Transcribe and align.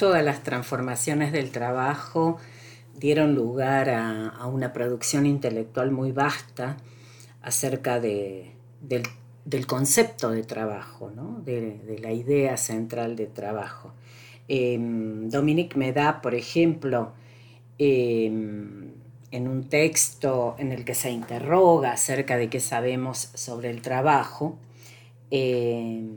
todas 0.00 0.24
las 0.24 0.42
transformaciones 0.42 1.30
del 1.30 1.50
trabajo 1.50 2.38
dieron 2.96 3.34
lugar 3.34 3.90
a, 3.90 4.46
una 4.46 4.72
producción 4.72 5.26
intelectual 5.26 5.90
muy 5.90 6.10
vasta 6.10 6.78
acerca 7.42 8.00
del, 8.00 8.46
concepto 9.66 10.30
de 10.30 10.42
trabajo, 10.42 11.12
de, 11.44 11.98
la 12.00 12.12
idea 12.12 12.56
central 12.56 13.14
de 13.14 13.26
trabajo. 13.26 13.92
Em, 14.48 15.28
Dominique 15.28 15.76
Meda, 15.76 16.22
por 16.22 16.34
ejemplo, 16.34 17.12
em, 17.76 18.92
en 19.30 19.48
un 19.48 19.68
texto 19.68 20.56
en 20.58 20.72
el 20.72 20.86
que 20.86 20.94
se 20.94 21.10
interroga 21.10 21.92
acerca 21.92 22.38
de 22.38 22.48
qué 22.48 22.60
sabemos 22.60 23.30
sobre 23.34 23.68
el 23.68 23.82
trabajo, 23.82 24.56
em, 25.30 26.16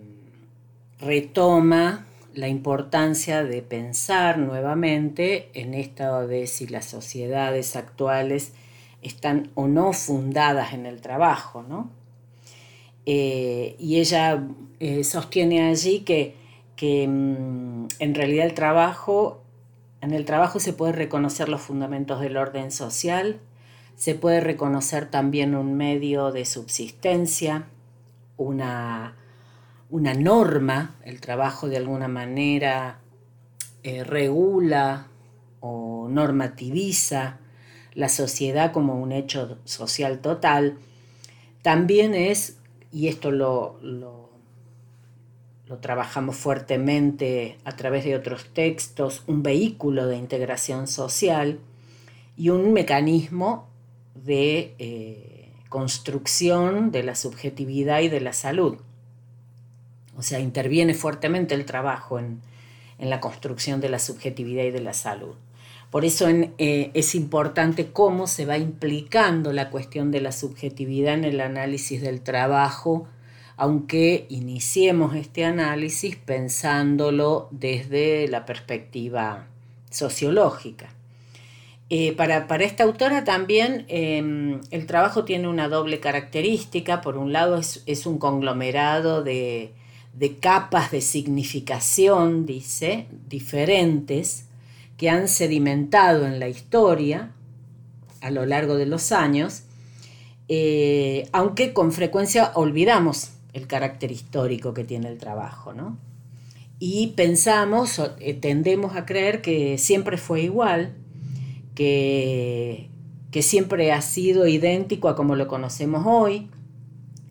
retoma 1.02 2.06
la 2.34 2.48
importancia 2.48 3.44
de 3.44 3.62
pensar 3.62 4.38
nuevamente 4.38 5.50
en 5.54 5.74
esto 5.74 6.28
de 6.28 6.48
si 6.48 6.68
las 6.68 6.86
sociedades 6.86 7.76
actuales 7.76 8.54
están 9.02 9.52
o 9.56 9.68
no 9.68 9.94
fundadas 9.94 10.74
en 10.74 10.86
el 10.86 11.02
trabajo, 11.02 11.64
¿no? 11.64 11.92
Eh, 13.06 13.76
y 13.80 14.00
ella 14.00 14.44
eh, 14.80 15.04
sostiene 15.04 15.70
allí 15.70 16.02
que, 16.02 16.36
mm, 17.08 17.88
en 18.00 18.16
realidad 18.16 18.46
el 18.46 18.54
trabajo, 18.54 19.42
en 20.02 20.14
el 20.14 20.26
trabajo 20.26 20.60
se 20.60 20.74
puede 20.74 20.94
reconocer 20.94 21.50
los 21.50 21.62
fundamentos 21.62 22.20
del 22.22 22.38
orden 22.38 22.72
social, 22.72 23.40
se 23.96 24.16
puede 24.16 24.40
reconocer 24.40 25.10
también 25.10 25.56
un 25.56 25.76
medio 25.76 26.32
de 26.32 26.46
subsistencia, 26.46 27.68
una 28.38 29.16
una 29.94 30.16
norma, 30.16 30.96
el 31.06 31.22
trabajo 31.22 31.70
de 31.70 31.78
alguna 31.78 32.08
manera 32.08 32.98
eh, 33.84 34.04
regula 34.04 35.06
o 35.60 36.08
normativiza 36.10 37.38
la 37.94 38.10
sociedad 38.10 38.72
como 38.72 39.00
un 39.00 39.12
hecho 39.12 39.60
social 39.66 40.20
total, 40.20 40.80
también 41.62 42.16
es, 42.16 42.58
y 42.92 43.08
esto 43.08 43.30
lo, 43.30 43.78
lo, 43.84 44.32
trabajamos 45.80 46.38
fuertemente 46.38 47.60
a 47.64 47.76
través 47.76 48.04
de 48.04 48.16
otros 48.16 48.48
textos, 48.52 49.22
un 49.28 49.44
vehículo 49.44 50.08
de 50.08 50.18
integración 50.18 50.88
social 50.88 51.60
y 52.36 52.50
un 52.50 52.74
mecanismo 52.74 53.68
de 54.16 54.74
eh, 54.80 55.52
construcción 55.70 56.92
de 56.92 57.04
la 57.04 57.14
subjetividad 57.14 58.02
y 58.02 58.10
de 58.10 58.22
la 58.22 58.34
salud. 58.34 58.80
O 60.18 60.22
sea, 60.22 60.40
interviene 60.40 60.94
fuertemente 60.94 61.56
el 61.56 61.66
trabajo 61.66 62.20
en, 62.20 62.42
la 63.00 63.20
construcción 63.20 63.82
de 63.82 63.90
la 63.90 64.00
subjetividad 64.00 64.64
y 64.64 64.72
de 64.72 64.80
la 64.80 64.94
salud. 64.94 65.36
Por 65.92 66.06
eso 66.06 66.28
eh, 66.30 66.92
es 66.94 67.16
importante 67.16 67.92
cómo 67.92 68.28
se 68.28 68.46
va 68.46 68.58
implicando 68.58 69.52
la 69.52 69.70
cuestión 69.70 70.10
de 70.10 70.22
la 70.22 70.32
subjetividad 70.32 71.14
en 71.16 71.26
el 71.26 71.42
análisis 71.42 72.02
del 72.02 72.22
trabajo, 72.22 73.06
aunque 73.58 74.26
iniciemos 74.30 75.16
este 75.16 75.44
análisis 75.44 76.16
pensándolo 76.16 77.50
desde 77.52 78.28
la 78.30 78.46
perspectiva 78.46 79.48
sociológica. 79.90 80.90
Eh, 81.90 82.14
para, 82.14 82.46
esta 82.64 82.86
autora 82.86 83.26
también 83.26 83.86
em, 83.90 84.62
el 84.72 84.86
trabajo 84.86 85.26
tiene 85.26 85.50
una 85.50 85.68
doble 85.68 86.00
característica. 86.00 87.02
Por 87.02 87.18
un 87.18 87.34
lado 87.34 87.60
es 87.60 88.06
un 88.06 88.18
conglomerado 88.18 89.24
de, 89.24 89.74
de 90.14 90.38
capas 90.38 90.92
de 90.92 91.02
significación, 91.02 92.46
dice, 92.46 93.08
diferentes, 93.28 94.46
que 94.98 95.10
han 95.10 95.28
sedimentado 95.28 96.26
en 96.26 96.40
la 96.40 96.48
historia 96.48 97.32
a 98.22 98.32
lo 98.32 98.46
largo 98.46 98.76
de 98.76 98.86
los 98.86 99.12
años, 99.12 99.64
eh, 100.48 101.28
aunque 101.32 101.74
con 101.74 101.92
frecuencia 101.92 102.52
olvidamos 102.56 103.32
el 103.54 103.68
carácter 103.68 104.12
histórico 104.12 104.74
que 104.74 104.84
tiene 104.84 105.10
el 105.10 105.18
trabajo, 105.18 105.74
¿no? 105.74 105.98
Y 106.80 107.08
pensamos, 107.16 108.02
eh, 108.20 108.34
tendemos 108.34 108.96
a 108.96 109.06
creer 109.06 109.42
que 109.42 109.78
siempre 109.78 110.18
fue 110.18 110.42
igual, 110.42 110.94
que, 111.76 112.90
que 113.32 113.42
siempre 113.42 113.92
ha 113.92 114.02
sido 114.02 114.48
idéntico 114.48 115.08
a 115.08 115.16
como 115.16 115.36
lo 115.36 115.48
conocemos 115.48 116.04
hoy, 116.06 116.50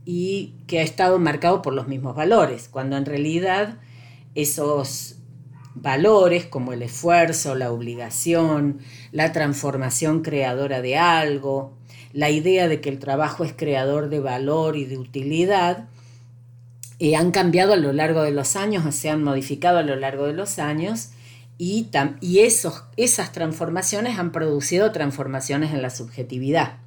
y 0.04 0.54
que 0.66 0.80
ha 0.80 0.82
estado 0.82 1.18
marcado 1.18 1.62
por 1.62 1.74
los 1.74 1.88
mismos 1.88 2.16
valores, 2.16 2.68
cuando 2.68 2.96
en 2.96 3.04
realidad 3.04 3.78
esos 4.34 5.16
valores 5.74 6.46
como 6.46 6.72
el 6.72 6.82
esfuerzo, 6.82 7.54
la 7.54 7.72
obligación, 7.72 8.80
la 9.10 9.32
transformación 9.32 10.22
creadora 10.22 10.82
de 10.82 10.96
algo, 10.96 11.76
la 12.12 12.30
idea 12.30 12.68
de 12.68 12.80
que 12.80 12.90
el 12.90 12.98
trabajo 12.98 13.44
es 13.44 13.52
creador 13.54 14.08
de 14.08 14.20
valor 14.20 14.76
y 14.76 14.84
de 14.84 14.98
utilidad, 14.98 15.88
eh, 16.98 17.16
han 17.16 17.30
cambiado 17.30 17.72
a 17.72 17.76
lo 17.76 17.92
largo 17.92 18.22
de 18.22 18.30
los 18.30 18.54
años, 18.54 18.94
se 18.94 19.10
han 19.10 19.24
modificado 19.24 19.78
a 19.78 19.82
lo 19.82 19.96
largo 19.96 20.26
de 20.26 20.34
los 20.34 20.58
años 20.58 21.10
y, 21.58 21.88
y 22.20 22.40
esos, 22.40 22.84
esas 22.96 23.32
transformaciones 23.32 24.18
han 24.18 24.30
producido 24.32 24.92
transformaciones 24.92 25.72
en 25.72 25.82
la 25.82 25.90
subjetividad. 25.90 26.81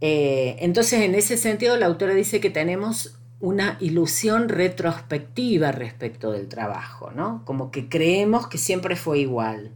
Eh, 0.00 0.56
entonces, 0.60 1.02
en 1.02 1.14
ese 1.14 1.36
sentido, 1.36 1.76
la 1.76 1.86
autora 1.86 2.14
dice 2.14 2.40
que 2.40 2.50
tenemos 2.50 3.18
una 3.40 3.78
ilusión 3.80 4.48
retrospectiva 4.48 5.72
respecto 5.72 6.30
del 6.30 6.48
trabajo, 6.48 7.10
¿no? 7.10 7.42
Como 7.44 7.70
que 7.70 7.88
creemos 7.88 8.46
que 8.46 8.58
siempre 8.58 8.96
fue 8.96 9.20
igual. 9.20 9.72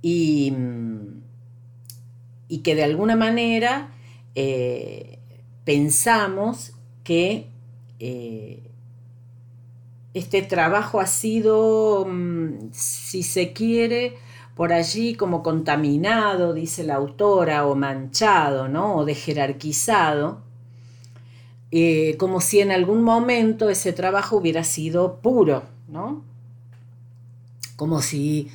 Y, 0.00 0.54
que 2.64 2.74
de 2.74 2.84
alguna 2.84 3.14
manera 3.16 3.92
eh, 4.34 5.18
pensamos 5.64 6.72
que 7.04 7.46
eh, 7.98 8.62
este 10.14 10.42
trabajo 10.42 11.00
ha 11.00 11.06
sido, 11.06 12.06
mm, 12.08 12.70
si 12.72 13.22
se 13.22 13.52
quiere, 13.52 14.16
por 14.58 14.72
allí 14.72 15.14
como 15.14 15.44
contaminado, 15.44 16.52
dice 16.52 16.82
la 16.82 16.96
autora, 16.96 17.64
o 17.64 17.76
manchado, 17.76 18.66
¿no? 18.66 18.96
O 18.96 19.04
de 19.04 19.14
jerarquizado, 19.14 20.40
eh, 21.70 22.16
como 22.18 22.40
si 22.40 22.58
en 22.58 22.72
algún 22.72 23.04
momento 23.04 23.70
ese 23.70 23.92
trabajo 23.92 24.36
hubiera 24.36 24.64
sido 24.64 25.20
puro, 25.20 25.62
¿no? 25.86 26.24
Como 27.76 28.02
si 28.02 28.50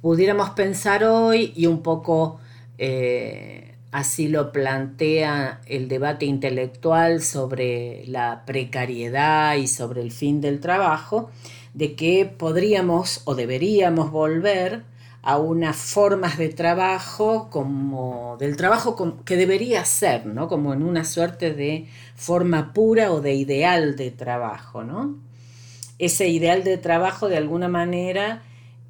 pudiéramos 0.00 0.50
pensar 0.50 1.04
hoy, 1.04 1.52
y 1.54 1.66
un 1.66 1.80
poco 1.80 2.40
eh, 2.76 3.76
así 3.92 4.26
lo 4.26 4.50
plantea 4.50 5.60
el 5.66 5.86
debate 5.86 6.26
intelectual 6.26 7.22
sobre 7.22 8.04
la 8.08 8.42
precariedad 8.46 9.54
y 9.54 9.68
sobre 9.68 10.02
el 10.02 10.10
fin 10.10 10.40
del 10.40 10.58
trabajo, 10.58 11.30
de 11.72 11.94
que 11.94 12.26
podríamos 12.26 13.22
o 13.26 13.36
deberíamos 13.36 14.10
volver 14.10 14.95
a 15.26 15.38
unas 15.38 15.76
formas 15.76 16.38
de 16.38 16.50
trabajo 16.50 17.50
como 17.50 18.36
del 18.38 18.56
trabajo 18.56 19.24
que 19.24 19.36
debería 19.36 19.84
ser, 19.84 20.24
¿no? 20.24 20.46
Como 20.46 20.72
en 20.72 20.84
una 20.84 21.04
suerte 21.04 21.52
de 21.52 21.88
forma 22.14 22.72
pura 22.72 23.10
o 23.10 23.20
de 23.20 23.34
ideal 23.34 23.96
de 23.96 24.12
trabajo, 24.12 24.84
¿no? 24.84 25.18
Ese 25.98 26.28
ideal 26.28 26.62
de 26.62 26.78
trabajo 26.78 27.28
de 27.28 27.38
alguna 27.38 27.66
manera 27.66 28.44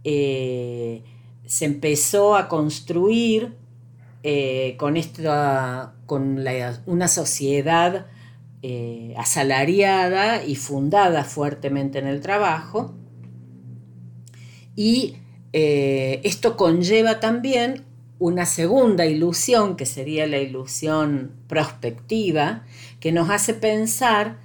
eh, 0.04 1.04
se 1.46 1.64
empezó 1.64 2.36
a 2.36 2.48
construir 2.48 3.54
eh, 4.22 4.76
con, 4.78 4.98
esta, 4.98 5.94
con 6.04 6.44
una 6.84 7.08
sociedad 7.08 8.08
eh, 8.60 9.14
asalariada 9.16 10.44
y 10.44 10.56
fundada 10.56 11.24
fuertemente 11.24 11.98
en 11.98 12.06
el 12.06 12.20
trabajo 12.20 12.94
y 14.76 15.16
eh, 15.58 16.20
esto 16.22 16.54
conlleva 16.54 17.18
también 17.18 17.86
una 18.18 18.44
segunda 18.44 19.06
ilusión, 19.06 19.76
que 19.76 19.86
sería 19.86 20.26
la 20.26 20.36
ilusión 20.36 21.32
prospectiva, 21.48 22.66
que 23.00 23.10
nos 23.10 23.30
hace 23.30 23.54
pensar 23.54 24.36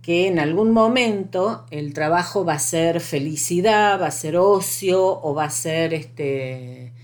que 0.00 0.26
en 0.26 0.38
algún 0.38 0.70
momento 0.72 1.66
el 1.70 1.92
trabajo 1.92 2.46
va 2.46 2.54
a 2.54 2.58
ser 2.58 3.00
felicidad, 3.00 4.00
va 4.00 4.06
a 4.06 4.10
ser 4.10 4.38
ocio 4.38 5.20
o 5.22 5.34
va 5.34 5.44
a 5.44 5.50
ser 5.50 5.92
este, 5.92 6.94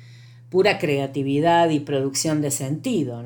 pura 0.48 0.78
creatividad 0.78 1.68
y 1.68 1.80
producción 1.80 2.40
de 2.40 2.52
sentido. 2.52 3.22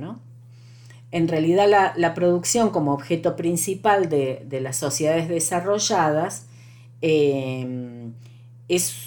En 1.12 1.28
realidad 1.28 1.94
la, 1.96 2.14
producción 2.14 2.70
como 2.70 2.92
objeto 2.92 3.36
principal 3.36 4.08
de, 4.08 4.44
las 4.60 4.78
sociedades 4.78 5.28
desarrolladas 5.28 6.46
eh, 7.02 8.10
es 8.66 9.03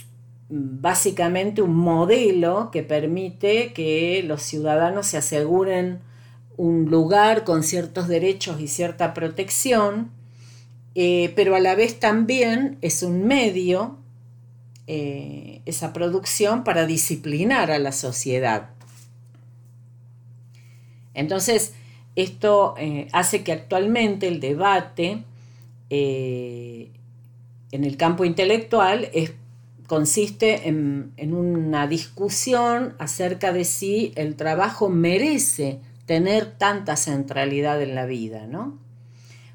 básicamente 0.50 1.62
un 1.62 1.76
modelo 1.76 2.70
que 2.72 2.84
permite 2.84 3.74
que 3.74 4.24
los 4.24 4.42
ciudadanos 4.42 5.08
se 5.08 5.18
aseguren 5.18 6.00
un 6.56 6.86
lugar 6.86 7.44
con 7.44 7.64
ciertos 7.64 8.08
derechos 8.08 8.60
y 8.62 8.68
cierta 8.68 9.14
protección, 9.14 10.12
eh, 10.96 11.32
pero 11.36 11.56
a 11.56 11.60
la 11.60 11.76
vez 11.76 12.00
también 12.00 12.78
es 12.82 13.04
un 13.04 13.26
medio 13.26 13.98
eh, 14.88 15.62
esa 15.66 15.94
producción 15.94 16.64
para 16.64 16.86
disciplinar 16.86 17.70
a 17.70 17.78
la 17.78 17.92
sociedad. 17.92 18.70
Entonces, 21.14 21.74
esto 22.16 22.74
eh, 22.78 23.08
hace 23.12 23.44
que 23.44 23.52
actualmente 23.52 24.28
el 24.28 24.40
debate 24.40 25.24
en 25.90 26.90
el 27.72 27.96
campo 27.96 28.26
intelectual 28.26 29.10
consiste 29.88 30.68
en, 30.68 31.14
en, 31.18 31.34
una 31.34 31.88
discusión 31.88 32.94
acerca 33.00 33.52
de 33.52 33.66
si 33.66 34.12
el 34.16 34.36
trabajo 34.36 34.90
merece 34.90 35.80
tener 36.06 36.58
tanta 36.58 36.96
centralidad 36.96 37.82
en 37.82 37.96
la 37.96 38.06
vida, 38.06 38.48
¿no? 38.48 38.78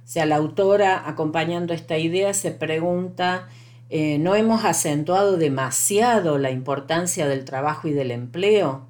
O 0.05 0.09
sea, 0.13 0.27
la 0.27 0.37
autora, 0.37 1.09
acompañando 1.09 1.73
esta 1.73 1.97
idea, 1.97 2.35
se 2.35 2.51
pregunta, 2.51 3.49
eh, 3.89 4.19
¿no 4.19 4.35
hemos 4.35 4.65
acentuado 4.65 5.37
demasiado 5.37 6.39
la 6.39 6.51
importancia 6.51 7.29
del 7.29 7.45
trabajo 7.45 7.89
y 7.89 7.93
del 7.93 8.11
empleo? 8.11 8.87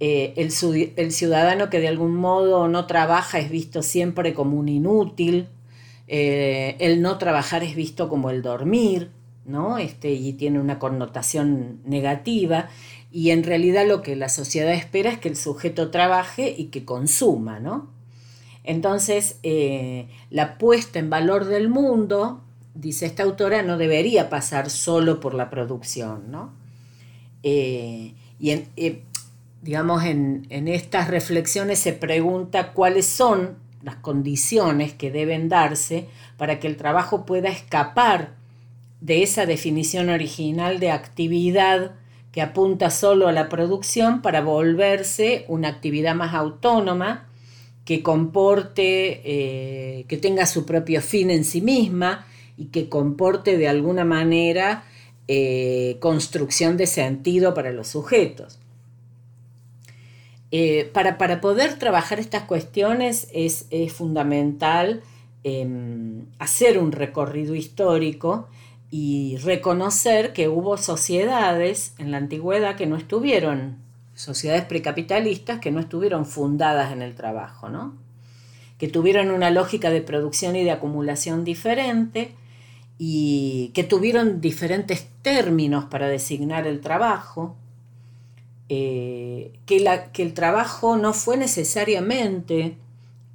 Eh, 0.00 0.34
el, 0.36 1.12
ciudadano 1.12 1.70
que 1.70 1.78
de 1.78 1.86
algún 1.86 2.16
modo 2.16 2.66
no 2.66 2.86
trabaja 2.86 3.38
es 3.38 3.50
visto 3.50 3.82
siempre 3.82 4.34
como 4.34 4.58
un 4.58 4.68
inútil, 4.68 5.48
eh, 6.08 6.76
el 6.80 7.00
no 7.00 7.18
trabajar 7.18 7.62
es 7.62 7.76
visto 7.76 8.08
como 8.08 8.30
el 8.30 8.42
dormir, 8.42 9.10
¿no? 9.44 9.78
Este, 9.78 10.12
y 10.12 10.32
tiene 10.34 10.60
una 10.60 10.78
connotación 10.78 11.80
negativa. 11.84 12.68
Y 13.10 13.30
en 13.30 13.44
realidad 13.44 13.86
lo 13.86 14.02
que 14.02 14.16
la 14.16 14.28
sociedad 14.28 14.72
espera 14.72 15.10
es 15.10 15.18
que 15.18 15.28
el 15.28 15.36
sujeto 15.36 15.90
trabaje 15.90 16.54
y 16.56 16.66
que 16.66 16.84
consuma, 16.84 17.60
¿no? 17.60 17.90
Entonces, 18.64 19.38
eh, 19.42 20.08
la 20.30 20.56
puesta 20.56 20.98
en 20.98 21.10
valor 21.10 21.46
del 21.46 21.68
mundo, 21.68 22.42
dice 22.74 23.06
esta 23.06 23.24
autora, 23.24 23.62
no 23.62 23.76
debería 23.76 24.30
pasar 24.30 24.70
solo 24.70 25.20
por 25.20 25.34
la 25.34 25.50
producción, 25.50 26.30
¿no? 26.30 26.52
Eh, 27.42 28.14
y 28.38 28.50
eh, 28.50 29.02
digamos, 29.62 30.04
en, 30.04 30.46
en 30.48 30.68
estas 30.68 31.08
reflexiones 31.08 31.80
se 31.80 31.92
pregunta 31.92 32.72
cuáles 32.72 33.06
son 33.06 33.56
las 33.82 33.96
condiciones 33.96 34.92
que 34.92 35.10
deben 35.10 35.48
darse 35.48 36.06
para 36.36 36.60
que 36.60 36.68
el 36.68 36.76
trabajo 36.76 37.26
pueda 37.26 37.48
escapar 37.48 38.41
de 39.02 39.24
esa 39.24 39.46
definición 39.46 40.10
original 40.10 40.78
de 40.78 40.92
actividad 40.92 41.96
que 42.30 42.40
apunta 42.40 42.88
solo 42.88 43.26
a 43.26 43.32
la 43.32 43.48
producción 43.48 44.22
para 44.22 44.40
volverse 44.40 45.44
una 45.48 45.68
actividad 45.68 46.14
más 46.14 46.34
autónoma, 46.34 47.26
que 47.84 48.04
comporte, 48.04 49.20
eh, 49.24 50.04
que 50.06 50.16
tenga 50.16 50.46
su 50.46 50.64
propio 50.64 51.02
fin 51.02 51.30
en 51.30 51.44
sí 51.44 51.60
misma 51.60 52.26
y 52.56 52.66
que 52.66 52.88
comporte 52.88 53.58
de 53.58 53.66
alguna 53.66 54.04
manera 54.04 54.84
eh, 55.26 55.96
construcción 55.98 56.76
de 56.76 56.86
sentido 56.86 57.54
para 57.54 57.72
los 57.72 57.88
sujetos. 57.88 58.60
Eh, 60.52 60.88
para, 60.92 61.40
poder 61.40 61.76
trabajar 61.76 62.20
estas 62.20 62.44
cuestiones 62.44 63.26
es, 63.32 63.66
fundamental 63.92 65.02
em, 65.42 66.26
hacer 66.38 66.78
un 66.78 66.92
recorrido 66.92 67.56
histórico 67.56 68.48
y 68.92 69.38
reconocer 69.38 70.34
que 70.34 70.48
hubo 70.48 70.76
sociedades 70.76 71.94
en 71.96 72.10
la 72.10 72.18
antigüedad 72.18 72.76
que 72.76 72.86
no 72.86 72.96
estuvieron, 72.96 73.78
sociedades 74.14 74.66
precapitalistas 74.66 75.60
que 75.60 75.72
no 75.72 75.80
estuvieron 75.80 76.26
fundadas 76.26 76.92
en 76.92 77.00
el 77.00 77.14
trabajo, 77.14 77.70
¿no? 77.70 77.94
que 78.76 78.88
tuvieron 78.88 79.30
una 79.30 79.50
lógica 79.50 79.88
de 79.88 80.02
producción 80.02 80.56
y 80.56 80.64
de 80.64 80.72
acumulación 80.72 81.42
diferente 81.42 82.34
y 82.98 83.70
que 83.74 83.82
tuvieron 83.82 84.42
diferentes 84.42 85.08
términos 85.22 85.86
para 85.86 86.08
designar 86.08 86.66
el 86.66 86.80
trabajo, 86.80 87.56
eh, 88.68 89.52
que, 89.66 89.80
la, 89.80 90.12
que 90.12 90.22
el 90.22 90.34
trabajo 90.34 90.98
no 90.98 91.14
fue 91.14 91.38
necesariamente 91.38 92.76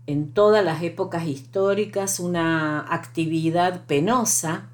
en 0.06 0.34
todas 0.34 0.64
las 0.64 0.84
épocas 0.84 1.26
históricas 1.26 2.20
una 2.20 2.82
actividad 2.94 3.86
penosa, 3.86 4.70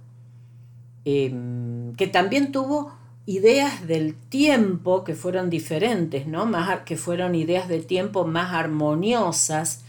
Em, 1.06 1.94
que 1.96 2.08
también 2.08 2.52
tuvo 2.52 2.94
ideas 3.26 3.88
del 3.88 4.16
tiempo 4.16 5.04
que 5.04 5.16
fueron 5.16 5.50
diferentes, 5.50 6.28
¿no? 6.28 6.46
Más, 6.46 6.82
que 6.82 6.98
fueron 6.98 7.36
ideas 7.36 7.68
de 7.68 7.80
tiempo 7.80 8.26
más 8.26 8.54
armoniosas 8.54 9.84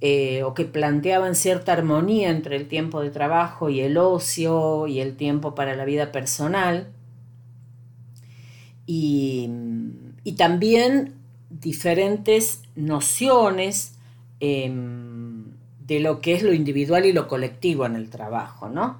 eh, 0.00 0.42
o 0.44 0.54
que 0.54 0.64
planteaban 0.64 1.34
cierta 1.34 1.72
armonía 1.72 2.30
entre 2.30 2.56
el 2.56 2.68
tiempo 2.68 3.00
de 3.00 3.10
trabajo 3.10 3.68
y 3.68 3.80
el 3.80 3.96
ocio 3.98 4.86
y 4.86 5.00
el 5.00 5.16
tiempo 5.16 5.54
para 5.54 5.74
la 5.74 5.84
vida 5.84 6.12
personal. 6.12 6.88
Y, 8.86 9.50
también 10.36 11.14
diferentes 11.50 12.62
nociones 12.76 13.94
em, 14.40 15.44
de 15.86 16.00
lo 16.00 16.20
que 16.20 16.34
es 16.34 16.42
lo 16.42 16.52
individual 16.52 17.06
y 17.06 17.12
lo 17.12 17.26
colectivo 17.26 17.86
en 17.86 17.96
el 17.96 18.08
trabajo, 18.08 18.68
¿no? 18.68 18.98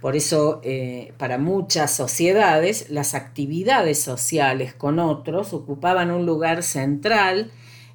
Por 0.00 0.14
eso, 0.14 0.60
eh, 0.62 1.12
para 1.18 1.38
muchas 1.38 1.92
sociedades, 1.92 2.88
las 2.88 3.14
actividades 3.14 4.00
sociales 4.00 4.72
con 4.72 5.00
otros 5.00 5.52
ocupaban 5.52 6.12
un 6.12 6.24
lugar 6.24 6.62
central 6.62 7.50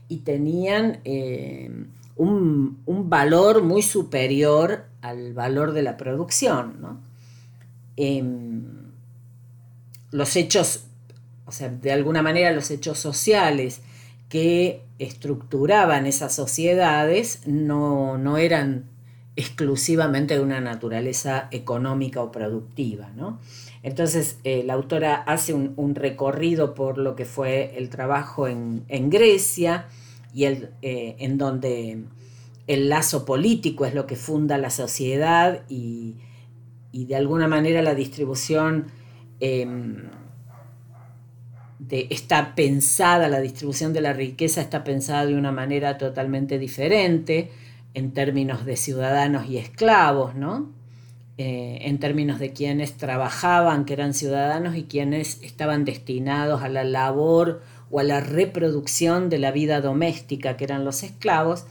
y 0.10 0.18
tenían 0.18 1.00
eh, 1.06 1.72
un, 2.18 2.84
valor 2.86 3.64
muy 3.64 3.82
superior 3.82 4.86
al 5.02 5.34
valor 5.34 5.72
de 5.72 5.82
la 5.82 5.96
producción. 5.96 7.00
Em, 7.96 8.64
los 10.12 10.36
hechos, 10.36 10.86
o 11.46 11.52
sea, 11.52 11.70
de 11.70 11.92
alguna 11.92 12.22
manera 12.22 12.52
los 12.52 12.70
hechos 12.70 13.00
sociales 13.00 13.82
que 14.30 14.84
estructuraban 15.00 16.06
esas 16.06 16.34
sociedades 16.34 17.42
no, 17.46 18.18
no 18.18 18.38
eran 18.38 18.86
exclusivamente 19.36 20.36
de 20.36 20.42
una 20.42 20.62
naturaleza 20.62 21.48
económica 21.52 22.22
o 22.22 22.32
productiva. 22.32 23.12
¿no? 23.16 23.40
Entonces, 23.82 24.38
eh, 24.44 24.64
la 24.64 24.74
autora 24.74 25.16
hace 25.16 25.54
un, 25.54 25.96
recorrido 25.96 26.74
por 26.74 26.98
lo 26.98 27.16
que 27.16 27.26
fue 27.26 27.78
el 27.78 27.90
trabajo 27.90 28.48
en, 28.48 29.10
Grecia 29.10 29.88
y 30.34 30.46
eh, 30.46 30.70
en 30.82 31.38
donde 31.38 32.04
el 32.68 32.90
lazo 32.90 33.26
político 33.26 33.86
es 33.86 33.94
lo 33.94 34.06
que 34.06 34.16
funda 34.16 34.58
la 34.58 34.70
sociedad 34.70 35.64
y, 35.68 36.16
de 36.92 37.16
alguna 37.16 37.48
manera 37.48 37.82
la 37.82 37.96
distribución 37.96 38.86
em, 39.40 40.10
está 41.90 42.54
pensada, 42.54 43.28
la 43.30 43.42
distribución 43.42 43.94
de 43.94 44.02
la 44.02 44.14
riqueza 44.14 44.62
está 44.62 44.84
pensada 44.84 45.26
de 45.26 45.36
una 45.36 45.52
manera 45.52 45.98
totalmente 45.98 46.60
diferente 46.60 47.50
en 47.94 48.12
términos 48.12 48.66
de 48.66 48.76
ciudadanos 48.76 49.48
y 49.48 49.58
esclavos, 49.58 50.36
¿no? 50.36 50.72
Eh, 51.38 51.80
en 51.82 52.00
términos 52.00 52.40
de 52.40 52.54
quienes 52.54 52.94
trabajaban, 52.94 53.86
que 53.86 53.94
eran 53.94 54.14
ciudadanos, 54.14 54.76
y 54.76 54.84
quienes 54.84 55.42
estaban 55.42 55.84
destinados 55.86 56.62
a 56.62 56.70
la 56.70 56.84
labor 56.84 57.62
o 57.90 58.00
a 58.00 58.04
la 58.04 58.20
reproducción 58.20 59.30
de 59.30 59.40
la 59.40 59.52
vida 59.52 59.82
doméstica, 59.82 60.58
que 60.58 60.64
eran 60.64 60.86
los 60.86 61.04
esclavos, 61.04 61.66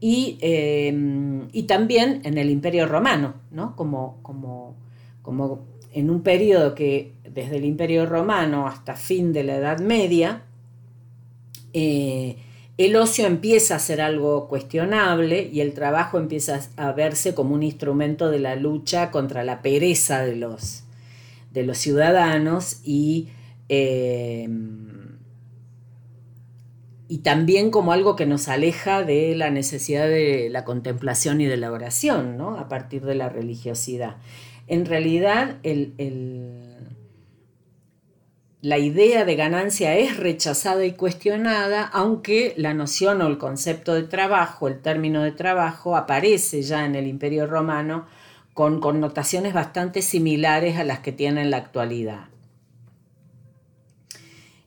y, 0.00 0.38
eh, 0.40 1.64
también 1.66 2.20
en 2.24 2.38
el 2.38 2.50
Imperio 2.50 2.86
Romano, 2.86 3.34
¿no? 3.50 3.76
como, 3.76 4.18
como, 4.22 4.74
como 5.22 5.66
en 5.92 6.10
un 6.10 6.22
periodo 6.22 6.74
que 6.74 7.12
desde 7.24 7.56
el 7.56 7.64
Imperio 7.64 8.06
Romano 8.06 8.66
hasta 8.66 8.94
fin 8.94 9.32
de 9.32 9.44
la 9.44 9.56
Edad 9.56 9.80
Media, 9.80 10.42
eh, 11.72 12.36
el 12.78 12.96
ocio 12.96 13.26
empieza 13.26 13.76
a 13.76 13.78
ser 13.78 14.00
algo 14.00 14.48
cuestionable 14.48 15.48
y 15.50 15.60
el 15.60 15.72
trabajo 15.72 16.18
empieza 16.18 16.60
a 16.76 16.92
verse 16.92 17.34
como 17.34 17.54
un 17.54 17.62
instrumento 17.62 18.30
de 18.30 18.38
la 18.38 18.54
lucha 18.54 19.10
contra 19.10 19.44
la 19.44 19.62
pereza 19.62 20.24
de 20.24 20.36
los, 20.36 20.84
de 21.52 21.64
los 21.64 21.78
ciudadanos 21.78 22.80
y, 22.84 23.28
eh, 23.70 24.46
y 27.08 27.18
también 27.18 27.70
como 27.70 27.92
algo 27.92 28.14
que 28.14 28.26
nos 28.26 28.48
aleja 28.48 29.04
de 29.04 29.34
la 29.34 29.50
necesidad 29.50 30.06
de 30.06 30.50
la 30.50 30.64
contemplación 30.64 31.40
y 31.40 31.46
de 31.46 31.56
la 31.56 31.72
oración, 31.72 32.36
¿no? 32.36 32.58
a 32.58 32.68
partir 32.68 33.06
de 33.06 33.14
la 33.14 33.30
religiosidad. 33.30 34.16
En 34.66 34.84
realidad, 34.84 35.56
el 35.62 36.65
la 38.66 38.78
idea 38.78 39.24
de 39.24 39.36
ganancia 39.36 39.94
es 39.94 40.16
rechazada 40.16 40.84
y 40.84 40.94
cuestionada, 40.94 41.84
aunque 41.84 42.52
la 42.56 42.74
noción 42.74 43.22
o 43.22 43.28
el 43.28 43.38
concepto 43.38 43.94
de 43.94 44.02
trabajo, 44.02 44.66
el 44.66 44.80
término 44.80 45.22
de 45.22 45.30
trabajo, 45.30 45.96
aparece 45.96 46.62
ya 46.62 46.84
en 46.84 46.96
el 46.96 47.06
Imperio 47.06 47.46
Romano 47.46 48.06
con 48.54 48.80
connotaciones 48.80 49.54
bastante 49.54 50.02
similares 50.02 50.78
a 50.78 50.82
las 50.82 50.98
que 50.98 51.12
tiene 51.12 51.42
en 51.42 51.52
la 51.52 51.58
actualidad. 51.58 52.24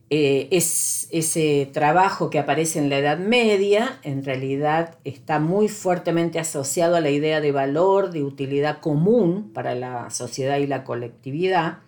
Eh, 0.10 0.48
es, 0.52 1.10
ese 1.12 1.70
trabajo 1.74 2.30
que 2.30 2.40
aparece 2.40 2.80
en 2.80 2.90
la 2.90 3.00
Edad 3.00 3.18
Media 3.18 4.00
en 4.04 4.24
realidad 4.24 4.96
está 5.04 5.40
muy 5.40 5.68
fuertemente 5.68 6.40
asociado 6.40 6.96
a 6.96 7.02
la 7.02 7.10
idea 7.10 7.42
de 7.42 7.52
valor, 7.52 8.12
de 8.12 8.24
utilidad 8.24 8.80
común 8.80 9.52
para 9.54 9.76
la 9.76 10.10
sociedad 10.10 10.58
y 10.60 10.68
la 10.68 10.86
colectividad, 10.86 11.80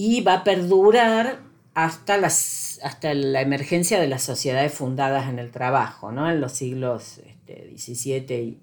y 0.00 0.20
va 0.20 0.34
a 0.34 0.44
perdurar 0.44 1.40
hasta, 1.74 2.18
las, 2.18 2.78
hasta 2.84 3.12
la 3.14 3.40
emergencia 3.40 3.98
de 3.98 4.06
las 4.06 4.22
sociedades 4.22 4.72
fundadas 4.72 5.28
en 5.28 5.40
el 5.40 5.50
trabajo, 5.50 6.12
¿no? 6.12 6.30
en 6.30 6.40
los 6.40 6.52
siglos 6.52 7.18
este, 7.26 7.74
y, 7.74 8.58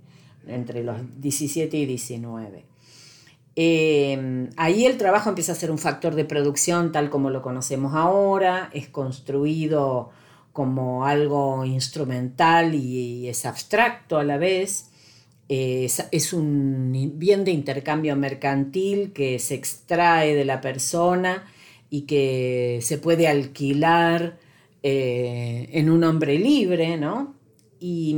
entre 0.47 0.85
los 0.85 0.95
17 1.19 1.75
y 1.75 1.85
19. 1.87 2.63
Eh, 3.57 4.49
ahí 4.55 4.85
el 4.85 4.97
trabajo 4.97 5.27
empieza 5.27 5.51
a 5.51 5.55
ser 5.55 5.71
un 5.71 5.77
factor 5.77 6.15
de 6.15 6.23
producción 6.23 6.93
tal 6.93 7.09
como 7.09 7.29
lo 7.29 7.41
conocemos 7.41 7.95
ahora, 7.95 8.69
es 8.71 8.87
construido 8.87 10.11
como 10.53 11.05
algo 11.05 11.65
instrumental 11.65 12.75
y, 12.75 13.27
es 13.27 13.45
abstracto 13.45 14.19
a 14.19 14.23
la 14.23 14.37
vez. 14.37 14.89
Es, 15.47 16.33
un 16.33 17.13
bien 17.15 17.43
de 17.43 17.51
intercambio 17.51 18.15
mercantil 18.15 19.13
que 19.13 19.39
se 19.39 19.55
extrae 19.55 20.33
de 20.35 20.45
la 20.45 20.61
persona 20.61 21.45
y 21.89 22.01
que 22.01 22.79
se 22.81 22.97
puede 22.97 23.27
alquilar 23.27 24.39
eh, 24.81 25.69
en 25.73 25.89
un 25.89 26.03
hombre 26.03 26.39
libre, 26.39 26.97
¿no? 26.97 27.35
Y, 27.79 28.17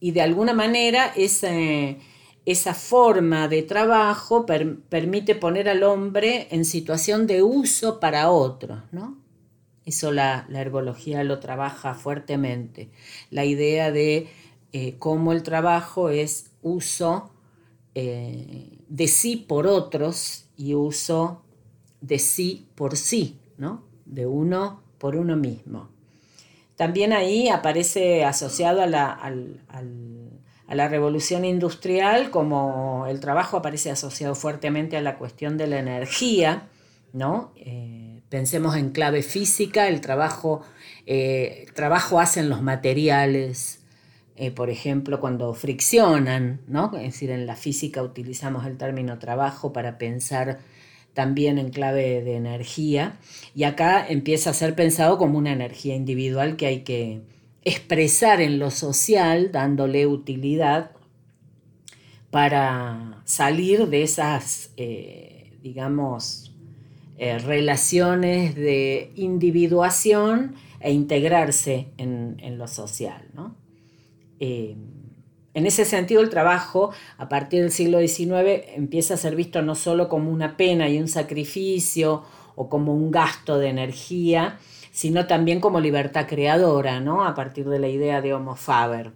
de 0.00 0.20
alguna 0.20 0.54
manera 0.54 1.12
esa 1.16 2.74
forma 2.74 3.48
de 3.48 3.62
trabajo 3.62 4.46
permite 4.46 5.34
poner 5.34 5.68
al 5.68 5.82
hombre 5.82 6.46
en 6.50 6.64
situación 6.64 7.26
de 7.26 7.42
uso 7.42 7.98
para 7.98 8.30
otros, 8.30 8.82
¿no? 8.92 9.26
Eso 9.86 10.10
la, 10.10 10.46
ergología 10.52 11.22
lo 11.22 11.38
trabaja 11.38 11.94
fuertemente. 11.94 12.90
La 13.30 13.44
idea 13.44 13.92
de 13.92 14.26
eh, 14.78 14.96
cómo 14.98 15.32
el 15.32 15.42
trabajo 15.42 16.10
es 16.10 16.50
uso 16.60 17.30
eh, 17.94 18.78
de 18.88 19.08
sí 19.08 19.36
por 19.36 19.66
otros 19.66 20.50
y 20.54 20.74
uso 20.74 21.40
de 22.02 22.18
sí 22.18 22.68
por 22.74 22.98
sí, 22.98 23.40
¿no? 23.56 23.84
De 24.04 24.26
uno 24.26 24.82
por 24.98 25.16
uno 25.16 25.34
mismo. 25.34 25.88
También 26.76 27.14
ahí 27.14 27.48
aparece 27.48 28.26
asociado 28.26 28.82
a 28.82 28.86
la, 28.86 29.18
revolución 30.88 31.46
industrial, 31.46 32.30
como 32.30 33.06
el 33.08 33.18
trabajo 33.20 33.56
aparece 33.56 33.90
asociado 33.90 34.34
fuertemente 34.34 34.98
a 34.98 35.00
la 35.00 35.16
cuestión 35.16 35.56
de 35.56 35.68
la 35.68 35.78
energía, 35.78 36.68
¿no? 37.14 37.50
Eh, 37.56 38.20
pensemos 38.28 38.76
en 38.76 38.90
clave 38.90 39.22
física, 39.22 39.88
el 39.88 40.02
trabajo, 40.02 40.60
eh, 41.06 41.64
trabajo 41.74 42.20
hacen 42.20 42.50
los 42.50 42.60
materiales, 42.60 43.80
eh, 44.36 44.50
por 44.50 44.70
ejemplo, 44.70 45.20
cuando 45.20 45.54
friccionan, 45.54 46.60
¿no? 46.66 46.92
Es 46.96 47.14
decir, 47.14 47.30
en 47.30 47.46
la 47.46 47.56
física 47.56 48.02
utilizamos 48.02 48.66
el 48.66 48.76
término 48.76 49.18
trabajo 49.18 49.72
para 49.72 49.98
pensar 49.98 50.58
también 51.14 51.58
en 51.58 51.70
clave 51.70 52.22
de 52.22 52.36
energía, 52.36 53.16
y 53.54 53.64
acá 53.64 54.06
empieza 54.06 54.50
a 54.50 54.54
ser 54.54 54.74
pensado 54.74 55.16
como 55.16 55.38
una 55.38 55.52
energía 55.52 55.96
individual 55.96 56.56
que 56.56 56.66
hay 56.66 56.80
que 56.80 57.22
expresar 57.64 58.42
en 58.42 58.58
lo 58.58 58.70
social, 58.70 59.50
dándole 59.50 60.06
utilidad 60.06 60.90
para 62.30 63.22
salir 63.24 63.88
de 63.88 64.02
esas, 64.02 64.70
eh, 64.76 65.56
digamos, 65.62 66.54
eh, 67.16 67.38
relaciones 67.38 68.54
de 68.54 69.10
individuación 69.16 70.54
e 70.80 70.92
integrarse 70.92 71.88
en, 71.96 72.58
lo 72.58 72.68
social. 72.68 73.22
Eh, 74.40 74.76
en 75.54 75.66
ese 75.66 75.86
sentido, 75.86 76.20
el 76.20 76.28
trabajo, 76.28 76.90
a 77.16 77.30
partir 77.30 77.62
del 77.62 77.72
siglo 77.72 77.98
XIX, 77.98 78.62
empieza 78.74 79.14
a 79.14 79.16
ser 79.16 79.34
visto 79.34 79.62
no 79.62 79.74
solo 79.74 80.08
como 80.08 80.30
una 80.30 80.56
pena 80.56 80.88
y 80.88 80.98
un 80.98 81.08
sacrificio 81.08 82.24
o 82.56 82.68
como 82.68 82.94
un 82.94 83.10
gasto 83.10 83.58
de 83.58 83.68
energía, 83.68 84.58
sino 84.92 85.26
también 85.26 85.60
como 85.60 85.80
libertad 85.80 86.26
creadora, 86.26 87.00
¿no? 87.00 87.24
A 87.24 87.34
partir 87.34 87.68
de 87.68 87.78
la 87.78 87.88
idea 87.88 88.20
de 88.20 88.34
Homo 88.34 88.54
Faber. 88.54 89.12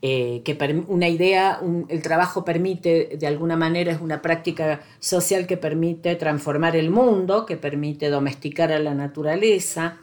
Eh, 0.00 0.42
que 0.44 0.56
una 0.86 1.08
idea, 1.08 1.60
el 1.88 2.02
trabajo 2.02 2.44
permite, 2.44 3.16
de 3.18 3.26
alguna 3.26 3.56
manera, 3.56 3.90
es 3.90 4.00
una 4.00 4.22
práctica 4.22 4.80
social 5.00 5.46
que 5.46 5.56
permite 5.56 6.14
transformar 6.14 6.76
el 6.76 6.90
mundo, 6.90 7.44
que 7.44 7.56
permite 7.56 8.08
domesticar 8.08 8.70
a 8.70 8.78
la 8.78 8.94
naturaleza, 8.94 9.98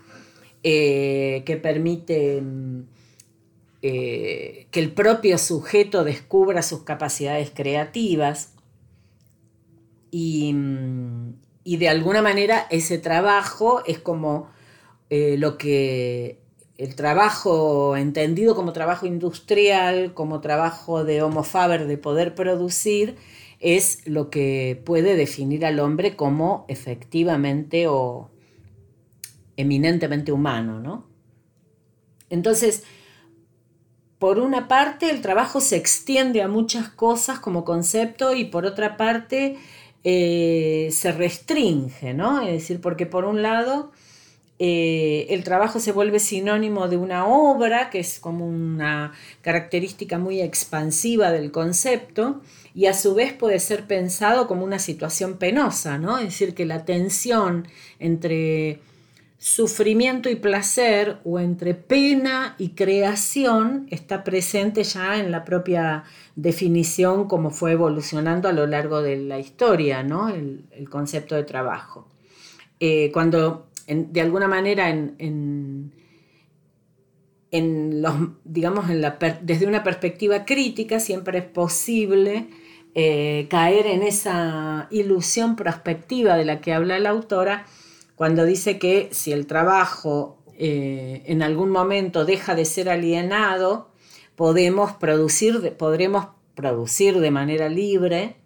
eh, 0.64 1.44
que 1.46 1.58
permite 1.58 2.42
mm, 2.42 2.82
eh, 3.88 4.66
que 4.72 4.80
el 4.80 4.94
propio 4.94 5.38
sujeto 5.38 6.04
descubra 6.04 6.64
sus 6.64 6.82
capacidades 6.82 7.52
creativas 7.54 8.56
y, 10.10 10.56
y 11.64 11.78
de 11.78 11.90
alguna 11.90 12.24
manera 12.24 12.66
ese 12.72 12.98
trabajo 12.98 13.84
es 13.86 14.00
como 14.00 14.50
eh, 15.12 15.36
lo 15.38 15.60
que 15.60 16.40
el 16.80 16.96
trabajo 16.96 17.96
entendido 17.96 18.56
como 18.56 18.74
trabajo 18.74 19.06
industrial, 19.06 20.16
como 20.16 20.42
trabajo 20.42 21.04
de 21.04 21.22
Homo 21.22 21.44
Faber 21.44 21.86
de 21.86 22.00
poder 22.00 22.34
producir, 22.34 23.18
es 23.60 24.02
lo 24.08 24.32
que 24.32 24.82
puede 24.84 25.16
definir 25.16 25.64
al 25.64 25.80
hombre 25.80 26.16
como 26.16 26.66
efectivamente 26.70 27.86
o 27.88 28.32
eminentemente 29.58 30.32
humano, 30.32 30.80
¿no? 30.80 31.06
Entonces, 32.32 32.84
por 34.20 34.40
una 34.40 34.68
parte, 34.68 35.10
el 35.10 35.22
trabajo 35.22 35.60
se 35.60 35.76
extiende 35.76 36.42
a 36.42 36.48
muchas 36.48 36.90
cosas 36.90 37.40
como 37.40 37.66
concepto 37.66 38.34
y 38.34 38.46
por 38.46 38.66
otra 38.66 38.98
parte 38.98 39.58
eh, 40.04 40.90
se 40.92 41.12
restringe, 41.12 42.14
¿no? 42.14 42.42
Es 42.42 42.54
decir, 42.54 42.80
porque 42.80 43.06
por 43.06 43.26
un 43.26 43.42
lado 43.42 43.92
eh, 44.58 45.28
el 45.30 45.44
trabajo 45.44 45.80
se 45.80 45.92
vuelve 45.92 46.20
sinónimo 46.20 46.88
de 46.88 46.96
una 46.96 47.28
obra, 47.28 47.90
que 47.90 48.00
es 48.00 48.20
como 48.20 48.48
una 48.48 49.12
característica 49.42 50.18
muy 50.18 50.42
expansiva 50.42 51.32
del 51.32 51.52
concepto, 51.52 52.42
y 52.74 52.86
a 52.86 52.94
su 52.94 53.16
vez 53.16 53.34
puede 53.34 53.60
ser 53.60 53.86
pensado 53.86 54.48
como 54.48 54.64
una 54.64 54.80
situación 54.80 55.38
penosa, 55.38 55.98
¿no? 55.98 56.18
Es 56.18 56.26
decir, 56.26 56.54
que 56.56 56.66
la 56.66 56.86
tensión 56.86 57.68
entre 58.00 58.80
sufrimiento 59.46 60.28
y 60.28 60.38
placer 60.38 61.20
o 61.24 61.40
entre 61.40 61.76
pena 61.76 62.56
y 62.58 62.70
creación 62.70 63.86
está 63.92 64.24
presente 64.24 64.84
ya 64.84 65.20
en 65.20 65.30
la 65.30 65.46
propia 65.46 66.04
definición 66.36 67.28
como 67.28 67.52
fue 67.52 67.74
evolucionando 67.74 68.50
a 68.50 68.54
lo 68.54 68.66
largo 68.66 69.04
de 69.04 69.18
la 69.18 69.38
historia, 69.38 70.02
¿no? 70.02 70.30
el, 70.30 70.66
concepto 70.90 71.36
de 71.36 71.44
trabajo. 71.44 72.08
Eh, 72.80 73.12
cuando 73.14 73.68
de 73.86 74.20
alguna 74.20 74.48
manera 74.48 74.90
en, 74.90 75.94
en, 77.52 78.02
los, 78.02 78.16
digamos, 78.46 78.88
desde 79.44 79.68
una 79.68 79.84
perspectiva 79.84 80.44
crítica 80.44 81.00
siempre 81.00 81.38
es 81.38 81.46
posible 81.46 82.48
eh, 82.96 83.46
caer 83.52 83.86
en 83.86 84.02
esa 84.02 84.88
ilusión 84.90 85.56
prospectiva 85.56 86.36
de 86.36 86.46
la 86.46 86.62
que 86.62 86.74
habla 86.74 86.98
la 86.98 87.12
autora 87.12 87.68
cuando 88.16 88.46
dice 88.46 88.80
que 88.80 89.10
si 89.12 89.32
el 89.32 89.46
trabajo 89.46 90.38
eh, 90.58 91.24
en 91.26 91.44
algún 91.44 91.70
momento 91.70 92.26
deja 92.26 92.56
de 92.56 92.66
ser 92.66 92.90
alienado, 92.90 93.90
podemos 94.36 94.94
producir, 94.94 95.76
podremos 95.78 96.28
producir 96.56 97.20
de 97.20 97.32
manera 97.32 97.70
libre 97.70 98.38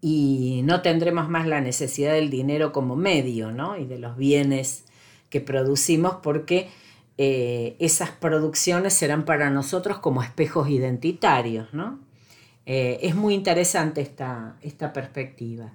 y 0.00 0.62
no 0.64 0.80
tendremos 0.80 1.28
más 1.28 1.46
la 1.46 1.60
necesidad 1.60 2.14
del 2.14 2.30
dinero 2.30 2.72
como 2.72 2.96
medio 2.96 3.52
¿no? 3.52 3.76
y 3.76 3.84
de 3.84 3.98
los 3.98 4.16
bienes 4.16 4.84
que 5.28 5.40
producimos 5.40 6.16
porque 6.22 6.68
eh, 7.18 7.76
esas 7.80 8.10
producciones 8.10 8.94
serán 8.94 9.24
para 9.24 9.50
nosotros 9.50 9.98
como 9.98 10.22
espejos 10.22 10.70
identitarios. 10.70 11.74
¿no? 11.74 11.98
Eh, 12.64 13.00
es 13.02 13.14
muy 13.14 13.34
interesante 13.34 14.00
esta, 14.00 14.56
esta 14.62 14.92
perspectiva. 14.92 15.72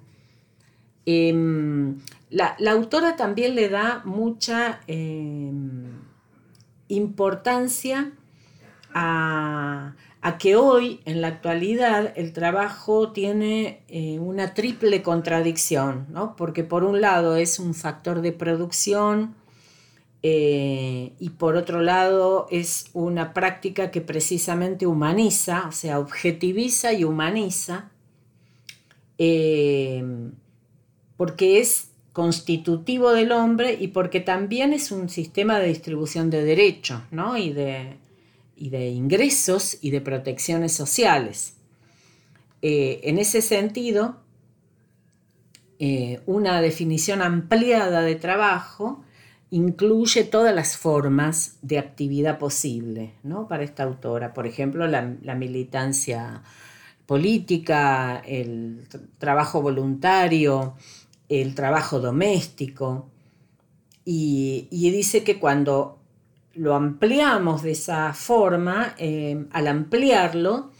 Em, 1.06 1.98
la, 2.34 2.72
autora 2.72 3.16
también 3.16 3.54
le 3.54 3.68
da 3.68 4.02
mucha 4.04 4.80
em, 4.86 6.00
importancia 6.88 8.12
a, 8.92 9.94
que 10.38 10.56
hoy, 10.56 11.00
en 11.04 11.20
la 11.20 11.28
actualidad, 11.28 12.12
el 12.16 12.32
trabajo 12.32 13.12
tiene 13.12 13.82
eh, 13.88 14.18
una 14.18 14.54
triple 14.54 15.02
contradicción, 15.02 16.06
¿no? 16.10 16.34
porque 16.34 16.64
por 16.64 16.82
un 16.82 17.00
lado 17.00 17.36
es 17.36 17.58
un 17.58 17.74
factor 17.74 18.20
de 18.20 18.32
producción 18.32 19.34
eh, 20.22 21.12
y 21.20 21.30
por 21.30 21.56
otro 21.56 21.82
lado 21.82 22.46
es 22.50 22.86
una 22.94 23.34
práctica 23.34 23.90
que 23.90 24.00
precisamente 24.00 24.86
humaniza, 24.86 25.66
o 25.68 25.72
sea, 25.72 26.00
objetiviza 26.00 26.94
y 26.94 27.04
humaniza, 27.04 27.90
eh, 29.18 30.02
porque 31.16 31.60
es 31.60 31.93
constitutivo 32.14 33.12
del 33.12 33.32
hombre 33.32 33.76
y 33.78 33.88
porque 33.88 34.20
también 34.20 34.72
es 34.72 34.90
un 34.90 35.10
sistema 35.10 35.58
de 35.58 35.68
distribución 35.68 36.30
de 36.30 36.42
derechos 36.42 37.02
¿no? 37.10 37.36
y 37.36 37.52
de 37.52 37.98
y 38.56 38.70
de 38.70 38.88
ingresos 38.88 39.78
y 39.80 39.90
de 39.90 40.00
protecciones 40.00 40.72
sociales. 40.72 41.54
Eh, 42.62 43.00
en 43.04 43.18
ese 43.18 43.42
sentido, 43.42 44.16
eh, 45.78 46.20
una 46.26 46.60
definición 46.60 47.20
ampliada 47.20 48.02
de 48.02 48.14
trabajo 48.14 49.02
incluye 49.50 50.24
todas 50.24 50.54
las 50.54 50.76
formas 50.76 51.58
de 51.62 51.78
actividad 51.78 52.38
posible 52.38 53.14
¿no? 53.22 53.48
para 53.48 53.64
esta 53.64 53.82
autora. 53.82 54.34
Por 54.34 54.46
ejemplo, 54.46 54.86
la, 54.86 55.02
militancia 55.02 56.42
política, 57.06 58.22
el 58.26 58.88
trabajo 59.18 59.60
voluntario, 59.60 60.74
el 61.28 61.54
trabajo 61.54 62.00
doméstico. 62.00 63.08
Y, 64.04 64.68
dice 64.70 65.24
que 65.24 65.38
cuando 65.38 65.98
lo 66.54 66.74
ampliamos 66.74 67.62
de 67.62 67.72
esa 67.72 68.12
forma, 68.12 68.94
eh, 68.98 69.46
al 69.50 69.66
ampliarlo, 69.66 70.70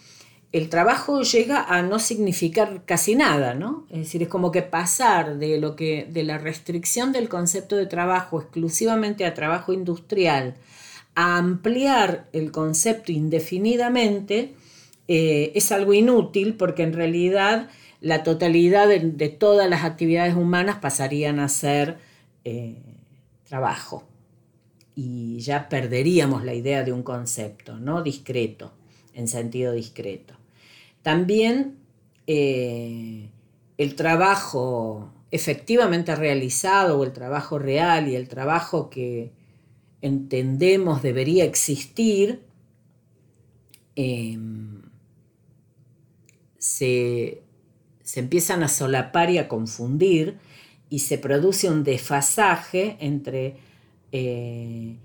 el 0.53 0.69
trabajo 0.69 1.23
llega 1.23 1.65
a 1.65 1.83
no 1.83 1.99
significar 1.99 2.85
casi 2.85 3.17
nada, 3.17 3.55
¿no? 3.55 3.87
Es 3.91 3.99
decir, 3.99 4.23
es 4.23 4.29
como 4.29 4.53
que 4.53 4.63
pasar 4.63 5.39
de 5.39 5.59
lo 5.59 5.75
que 5.75 6.07
de 6.09 6.23
la 6.23 6.39
restricción 6.39 7.11
del 7.11 7.29
concepto 7.29 7.75
de 7.75 7.87
trabajo 7.87 8.41
exclusivamente 8.41 9.27
a 9.27 9.35
trabajo 9.35 9.73
industrial 9.73 10.55
a 11.15 11.39
ampliar 11.39 12.29
el 12.33 12.53
concepto 12.53 13.13
indefinidamente 13.13 14.55
eh, 15.09 15.53
es 15.55 15.71
algo 15.73 15.93
inútil 15.93 16.55
porque 16.55 16.83
en 16.83 16.93
realidad 16.93 17.69
la 18.05 18.23
totalidad 18.23 18.87
de, 18.87 19.29
todas 19.31 19.69
las 19.71 19.83
actividades 19.83 20.35
humanas 20.35 20.77
pasarían 20.77 21.41
a 21.41 21.49
ser 21.49 21.97
eh, 22.45 22.83
trabajo 23.45 24.05
y 24.95 25.39
ya 25.39 25.71
perderíamos 25.71 26.45
la 26.45 26.53
idea 26.53 26.85
de 26.85 26.93
un 26.93 27.03
concepto, 27.03 27.79
¿no? 27.79 28.03
Discreto, 28.03 28.75
en 29.15 29.27
sentido 29.27 29.73
discreto. 29.73 30.35
También 31.01 31.79
eh, 32.27 33.31
el 33.79 33.95
trabajo 33.95 35.11
efectivamente 35.31 36.15
realizado 36.15 36.99
o 36.99 37.05
el 37.05 37.13
trabajo 37.15 37.59
real 37.59 38.09
y 38.09 38.17
el 38.17 38.29
trabajo 38.29 38.91
que 38.91 39.33
entendemos 40.03 41.03
debería 41.03 41.45
existir, 41.45 42.43
em, 43.97 44.83
se, 46.59 47.44
empiezan 48.17 48.63
a 48.63 48.69
solapar 48.69 49.31
y 49.31 49.39
a 49.39 49.49
confundir 49.49 50.37
y 50.91 51.01
se 51.01 51.19
produce 51.19 51.71
un 51.71 51.83
desfasaje 51.83 52.97
entre 53.01 53.57
eh, 54.13 54.97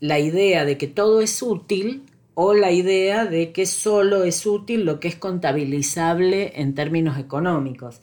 la 0.00 0.18
idea 0.18 0.64
de 0.64 0.78
que 0.78 0.86
todo 0.86 1.20
es 1.20 1.42
útil 1.42 2.04
o 2.34 2.54
la 2.54 2.70
idea 2.70 3.24
de 3.24 3.52
que 3.52 3.66
solo 3.66 4.24
es 4.24 4.46
útil 4.46 4.84
lo 4.84 5.00
que 5.00 5.08
es 5.08 5.16
contabilizable 5.16 6.52
en 6.56 6.74
términos 6.74 7.18
económicos. 7.18 8.00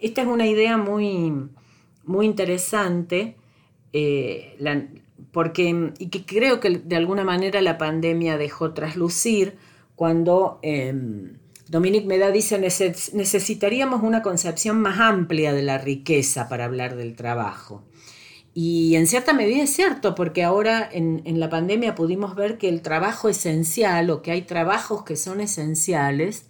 Esta 0.00 0.22
es 0.22 0.28
una 0.28 0.46
idea 0.46 0.78
muy, 0.78 1.32
muy 2.04 2.26
interesante 2.26 3.36
eh, 3.92 4.56
porque, 5.30 5.92
y 5.98 6.08
que 6.08 6.24
creo 6.24 6.60
que 6.60 6.70
de 6.70 6.96
alguna 6.96 7.24
manera 7.24 7.60
la 7.60 7.76
pandemia 7.76 8.38
dejó 8.38 8.72
traslucir 8.72 9.56
cuando 9.94 10.58
eh, 10.62 10.94
Dominique 11.72 12.06
Meda 12.06 12.30
dice 12.30 12.58
necesitaríamos 12.58 14.02
una 14.02 14.20
concepción 14.20 14.78
más 14.82 15.00
amplia 15.00 15.54
de 15.54 15.62
la 15.62 15.78
riqueza 15.78 16.46
para 16.50 16.66
hablar 16.66 16.96
del 16.96 17.16
trabajo. 17.16 17.82
Y 18.52 18.94
en 18.96 19.06
cierta 19.06 19.32
medida 19.32 19.62
es 19.62 19.70
cierto, 19.70 20.14
porque 20.14 20.44
ahora 20.44 20.86
en, 20.92 21.22
la 21.40 21.48
pandemia 21.48 21.94
pudimos 21.94 22.34
ver 22.34 22.58
que 22.58 22.68
el 22.68 22.82
trabajo 22.82 23.30
esencial 23.30 24.10
o 24.10 24.20
que 24.20 24.32
hay 24.32 24.42
trabajos 24.42 25.02
que 25.02 25.16
son 25.16 25.40
esenciales 25.40 26.44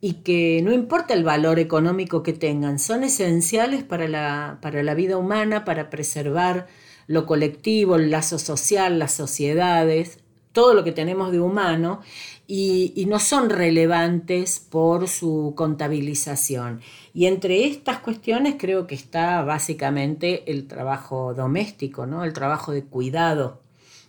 y 0.00 0.22
que 0.22 0.60
no 0.62 0.72
importa 0.72 1.14
el 1.14 1.24
valor 1.24 1.58
económico 1.58 2.22
que 2.22 2.32
tengan, 2.32 2.78
son 2.78 3.02
esenciales 3.02 3.82
para 3.82 4.06
la, 4.06 4.58
para 4.62 4.84
la 4.84 4.94
vida 4.94 5.16
humana, 5.16 5.64
para 5.64 5.90
preservar 5.90 6.68
lo 7.08 7.26
colectivo, 7.26 7.96
el 7.96 8.12
lazo 8.12 8.38
social, 8.38 9.00
las 9.00 9.14
sociedades, 9.14 10.20
todo 10.54 10.72
lo 10.72 10.84
que 10.84 10.92
tenemos 10.92 11.32
de 11.32 11.40
humano 11.40 12.00
y, 12.46 13.06
no 13.08 13.18
son 13.18 13.48
relevantes 13.50 14.58
por 14.60 15.08
su 15.08 15.54
contabilización. 15.56 16.80
Y 17.14 17.26
entre 17.26 17.66
estas 17.66 17.98
cuestiones 17.98 18.56
creo 18.58 18.86
que 18.86 18.94
está 18.94 19.42
básicamente 19.42 20.50
el 20.50 20.66
trabajo 20.66 21.34
doméstico, 21.34 22.06
¿no? 22.06 22.24
el 22.24 22.32
trabajo 22.32 22.72
de 22.72 22.84
cuidado, 22.84 23.60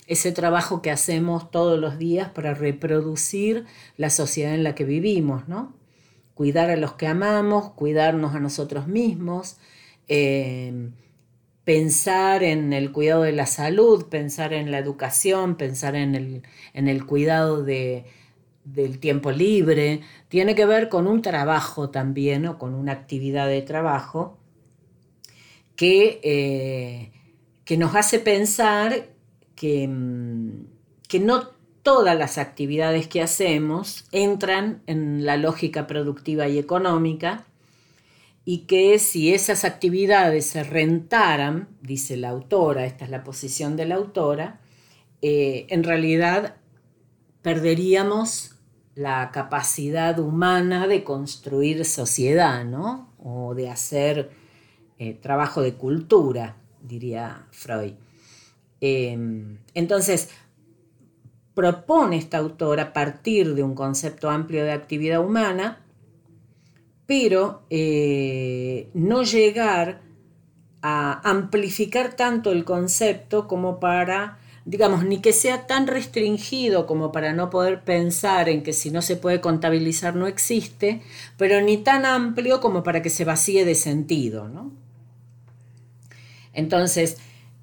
ese 0.08 0.32
trabajo 0.32 0.82
que 0.82 0.92
hacemos 0.92 1.50
todos 1.50 1.80
los 1.80 1.98
días 1.98 2.30
para 2.30 2.54
reproducir 2.54 3.66
la 3.98 4.10
sociedad 4.10 4.54
en 4.54 4.64
la 4.64 4.76
que 4.76 4.84
vivimos, 4.84 5.48
¿no? 5.48 5.74
Cuidar 6.36 6.70
a 6.70 6.76
los 6.76 6.94
que 6.94 7.08
amamos, 7.08 7.72
cuidarnos 7.72 8.36
a 8.36 8.40
nosotros 8.40 8.88
mismos, 8.88 9.58
eh, 10.08 10.92
pensar 11.64 12.44
en 12.44 12.72
el 12.74 12.92
cuidado 12.92 13.24
de 13.24 13.32
la 13.32 13.48
salud, 13.48 14.06
pensar 14.06 14.54
en 14.54 14.70
la 14.70 14.78
educación, 14.78 15.56
pensar 15.56 15.96
en 15.96 16.44
el 16.74 17.06
cuidado 17.08 17.64
de, 17.64 18.06
del 18.66 19.00
tiempo 19.00 19.32
libre, 19.32 20.02
tiene 20.28 20.56
que 20.56 20.66
ver 20.66 20.90
con 20.90 21.08
un 21.08 21.22
trabajo 21.22 21.90
también 21.92 22.46
o 22.48 22.58
con 22.58 22.74
una 22.74 22.92
actividad 22.92 23.48
de 23.48 23.62
trabajo 23.62 24.38
que, 25.76 26.20
eh, 26.24 27.12
que 27.64 27.78
nos 27.78 27.96
hace 27.96 28.20
pensar 28.20 29.10
que, 29.56 29.88
mm, 29.88 30.66
que 31.08 31.20
no 31.20 31.56
todas 31.84 32.18
las 32.18 32.40
actividades 32.40 33.08
que 33.08 33.22
hacemos 33.22 34.06
entran 34.12 34.82
en 34.88 35.24
la 35.24 35.38
lógica 35.38 35.86
productiva 35.86 36.48
y 36.48 36.58
económica 36.58 37.46
y 38.44 38.60
que 38.60 38.98
si 38.98 39.34
esas 39.34 39.66
actividades 39.66 40.48
se 40.48 40.64
rentaran, 40.64 41.68
dice 41.82 42.18
la 42.18 42.30
autora, 42.30 42.86
esta 42.86 43.06
es 43.06 43.12
la 43.12 43.24
posición 43.24 43.76
de 43.76 43.86
la 43.86 43.96
autora, 43.96 44.60
eh, 45.22 45.68
en 45.70 45.84
realidad 45.84 46.56
perderíamos 47.44 48.55
la 48.96 49.30
capacidad 49.32 50.18
humana 50.20 50.88
de 50.88 51.04
construir 51.04 51.84
sociedad, 51.86 52.64
¿no? 52.64 53.10
O 53.22 53.54
de 53.54 53.70
hacer 53.70 54.32
eh, 54.98 55.14
trabajo 55.14 55.62
de 55.62 55.74
cultura, 55.74 56.56
diría 56.82 57.46
Freud. 57.52 57.94
Em, 58.80 59.58
entonces, 59.74 60.30
propone 61.54 62.18
esta 62.18 62.38
autora 62.38 62.94
partir 62.94 63.54
de 63.54 63.64
un 63.64 63.76
concepto 63.76 64.30
amplio 64.30 64.64
de 64.64 64.72
actividad 64.72 65.24
humana, 65.24 65.82
pero 67.06 67.64
eh, 67.70 68.90
no 68.94 69.24
llegar 69.24 70.02
a 70.82 71.30
amplificar 71.30 72.16
tanto 72.16 72.52
el 72.52 72.64
concepto 72.64 73.48
como 73.48 73.80
para 73.80 74.40
digamos, 74.66 75.06
ni 75.06 75.20
que 75.20 75.32
sea 75.32 75.68
tan 75.68 75.86
restringido 75.86 76.88
como 76.88 77.12
para 77.12 77.34
no 77.34 77.52
poder 77.52 77.84
pensar 77.84 78.50
en 78.50 78.64
que 78.64 78.74
si 78.74 78.90
no 78.90 79.04
se 79.04 79.16
puede 79.16 79.40
contabilizar 79.40 80.16
no 80.16 80.26
existe, 80.26 81.02
pero 81.38 81.62
ni 81.62 81.78
tan 81.78 82.04
amplio 82.06 82.60
como 82.60 82.84
para 82.84 83.04
que 83.04 83.12
se 83.12 83.26
vacíe 83.26 83.64
de 83.64 83.76
sentido. 83.76 84.50
¿no? 84.50 84.72
Entonces, 86.54 87.18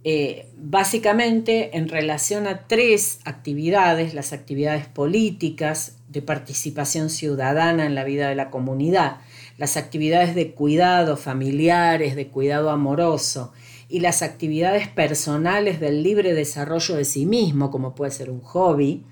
eh, 0.04 0.48
básicamente 0.56 1.76
en 1.76 1.88
relación 1.88 2.46
a 2.46 2.68
tres 2.68 3.18
actividades, 3.24 4.14
las 4.14 4.32
actividades 4.32 4.86
políticas, 4.86 5.96
de 6.08 6.22
participación 6.22 7.08
ciudadana 7.08 7.86
en 7.86 7.94
la 7.94 8.04
vida 8.04 8.28
de 8.28 8.34
la 8.34 8.50
comunidad, 8.50 9.16
las 9.56 9.78
actividades 9.78 10.34
de 10.34 10.52
cuidado 10.52 11.16
familiares, 11.16 12.14
de 12.16 12.28
cuidado 12.28 12.70
amoroso 12.70 13.52
y 13.92 14.00
las 14.00 14.22
actividades 14.22 14.88
personales 14.88 15.78
del 15.78 16.02
libre 16.02 16.32
desarrollo 16.32 16.96
de 16.96 17.04
sí 17.04 17.26
mismo, 17.26 17.70
como 17.70 17.94
puede 17.94 18.10
ser 18.10 18.30
un 18.30 18.40
hobby 18.40 19.04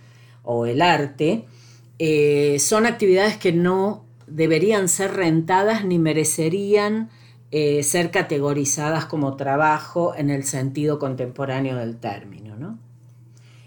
o 0.42 0.64
el 0.64 0.80
arte, 0.80 1.44
eh, 1.98 2.56
son 2.60 2.86
actividades 2.86 3.36
que 3.36 3.52
no 3.52 4.06
deberían 4.26 4.88
ser 4.88 5.12
rentadas 5.12 5.84
ni 5.84 5.98
merecerían 5.98 7.10
eh, 7.50 7.82
ser 7.82 8.10
categorizadas 8.10 9.04
como 9.04 9.36
trabajo 9.36 10.14
en 10.16 10.30
el 10.30 10.44
sentido 10.44 10.98
contemporáneo 10.98 11.76
del 11.76 11.98
término. 11.98 12.56
¿no? 12.56 12.78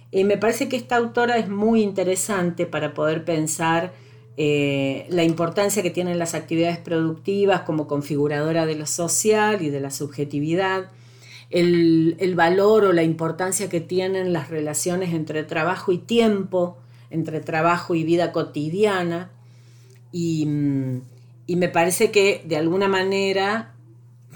Y 0.09 0.23
me 0.23 0.39
parece 0.39 0.67
que 0.67 0.77
esta 0.77 0.95
autora 0.95 1.37
es 1.37 1.47
muy 1.47 1.83
interesante 1.83 2.65
para 2.65 2.95
poder 2.95 3.23
pensar 3.23 3.93
eh, 4.35 5.05
la 5.09 5.23
importancia 5.23 5.83
que 5.83 5.91
tienen 5.91 6.17
las 6.17 6.33
actividades 6.33 6.79
productivas 6.79 7.61
como 7.61 7.85
configuradora 7.85 8.65
de 8.65 8.73
lo 8.73 8.87
social 8.87 9.61
y 9.61 9.69
de 9.69 9.79
la 9.79 9.91
subjetividad, 9.91 10.89
el, 11.53 12.33
valor 12.35 12.85
o 12.85 12.93
la 12.93 13.03
importancia 13.03 13.69
que 13.69 13.79
tienen 13.79 14.33
las 14.33 14.49
relaciones 14.49 15.13
entre 15.13 15.43
trabajo 15.43 15.91
y 15.91 15.99
tiempo, 15.99 16.77
entre 17.11 17.41
trabajo 17.41 17.93
y 17.93 18.03
vida 18.03 18.31
cotidiana. 18.31 19.31
Y, 20.11 20.45
mm, 20.47 21.01
me 21.47 21.69
parece 21.69 22.09
que 22.09 22.43
de 22.45 22.57
alguna 22.57 22.87
manera 22.87 23.75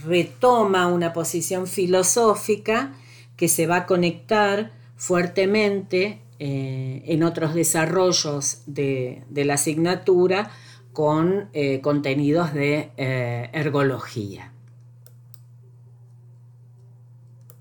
retoma 0.05 0.87
una 0.87 1.11
posición 1.13 1.65
filosófica 1.65 2.93
que 3.35 3.47
se 3.47 3.65
va 3.65 3.77
a 3.77 3.85
conectar 3.87 4.71
fuertemente 4.95 6.21
eh, 6.39 7.01
en 7.05 7.23
otros 7.23 7.55
desarrollos 7.55 8.61
de, 8.67 9.23
la 9.33 9.55
asignatura 9.55 10.51
con 10.93 11.49
eh, 11.53 11.81
contenidos 11.81 12.53
de 12.53 12.91
ergología. 13.53 14.53